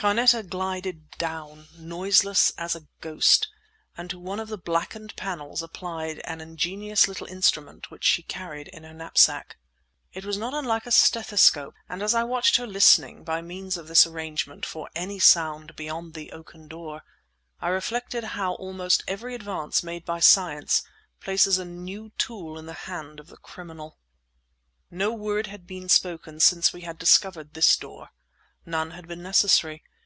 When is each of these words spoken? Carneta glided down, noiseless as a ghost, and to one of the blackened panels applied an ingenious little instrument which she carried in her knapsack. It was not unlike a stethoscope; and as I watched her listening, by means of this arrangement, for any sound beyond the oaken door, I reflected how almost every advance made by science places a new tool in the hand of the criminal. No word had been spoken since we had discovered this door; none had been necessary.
Carneta 0.00 0.42
glided 0.42 1.10
down, 1.18 1.68
noiseless 1.76 2.52
as 2.56 2.74
a 2.74 2.86
ghost, 3.02 3.48
and 3.98 4.08
to 4.08 4.18
one 4.18 4.40
of 4.40 4.48
the 4.48 4.56
blackened 4.56 5.14
panels 5.14 5.62
applied 5.62 6.20
an 6.24 6.40
ingenious 6.40 7.06
little 7.06 7.26
instrument 7.26 7.90
which 7.90 8.02
she 8.04 8.22
carried 8.22 8.68
in 8.68 8.82
her 8.84 8.94
knapsack. 8.94 9.58
It 10.14 10.24
was 10.24 10.38
not 10.38 10.54
unlike 10.54 10.86
a 10.86 10.90
stethoscope; 10.90 11.74
and 11.86 12.02
as 12.02 12.14
I 12.14 12.24
watched 12.24 12.56
her 12.56 12.66
listening, 12.66 13.24
by 13.24 13.42
means 13.42 13.76
of 13.76 13.88
this 13.88 14.06
arrangement, 14.06 14.64
for 14.64 14.88
any 14.94 15.18
sound 15.18 15.76
beyond 15.76 16.14
the 16.14 16.32
oaken 16.32 16.66
door, 16.66 17.02
I 17.60 17.68
reflected 17.68 18.24
how 18.24 18.54
almost 18.54 19.04
every 19.06 19.34
advance 19.34 19.82
made 19.82 20.06
by 20.06 20.20
science 20.20 20.82
places 21.20 21.58
a 21.58 21.66
new 21.66 22.10
tool 22.16 22.58
in 22.58 22.64
the 22.64 22.72
hand 22.88 23.20
of 23.20 23.26
the 23.26 23.36
criminal. 23.36 23.98
No 24.90 25.12
word 25.12 25.48
had 25.48 25.66
been 25.66 25.90
spoken 25.90 26.40
since 26.40 26.72
we 26.72 26.80
had 26.80 26.96
discovered 26.98 27.52
this 27.52 27.76
door; 27.76 28.08
none 28.64 28.92
had 28.92 29.06
been 29.06 29.22
necessary. 29.22 29.82